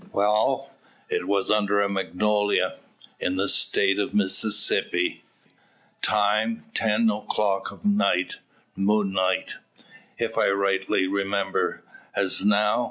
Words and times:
Wall, 0.13 0.71
it 1.09 1.27
was 1.27 1.51
under 1.51 1.79
a 1.79 1.87
magnolia, 1.87 2.77
in 3.19 3.35
the 3.35 3.47
State 3.47 3.99
of 3.99 4.15
Mississippi; 4.15 5.21
time 6.01 6.63
ten 6.73 7.07
o'clock 7.11 7.69
of 7.71 7.85
night, 7.85 8.37
moonlight, 8.75 9.57
if 10.17 10.39
I 10.39 10.49
rightly 10.49 11.05
remember, 11.05 11.83
as 12.15 12.43
now. 12.43 12.79